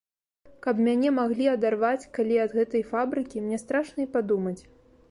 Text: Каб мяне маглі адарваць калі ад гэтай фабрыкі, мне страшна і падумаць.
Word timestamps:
Каб 0.65 0.79
мяне 0.87 1.11
маглі 1.17 1.45
адарваць 1.51 2.09
калі 2.17 2.41
ад 2.47 2.59
гэтай 2.61 2.83
фабрыкі, 2.95 3.37
мне 3.47 3.65
страшна 3.67 3.99
і 4.09 4.15
падумаць. 4.19 4.61